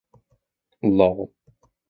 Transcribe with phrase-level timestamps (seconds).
[0.97, 1.19] Lol!